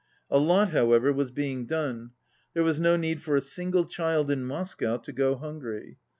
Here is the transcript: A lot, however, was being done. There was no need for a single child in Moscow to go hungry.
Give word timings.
A 0.31 0.39
lot, 0.39 0.69
however, 0.69 1.13
was 1.13 1.29
being 1.29 1.67
done. 1.67 2.09
There 2.55 2.63
was 2.63 2.79
no 2.79 2.95
need 2.97 3.21
for 3.21 3.35
a 3.35 3.39
single 3.39 3.85
child 3.85 4.31
in 4.31 4.43
Moscow 4.45 4.97
to 4.97 5.11
go 5.11 5.35
hungry. 5.35 5.99